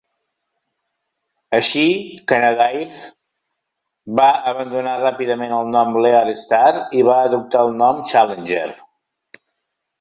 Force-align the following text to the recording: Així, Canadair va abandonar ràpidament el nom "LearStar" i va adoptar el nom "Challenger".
Així, 1.57 1.83
Canadair 2.31 2.87
va 4.21 4.27
abandonar 4.53 4.97
ràpidament 5.05 5.55
el 5.61 5.71
nom 5.77 5.95
"LearStar" 6.07 6.67
i 7.03 7.07
va 7.13 7.23
adoptar 7.31 7.65
el 7.69 7.75
nom 7.87 8.05
"Challenger". 8.13 8.69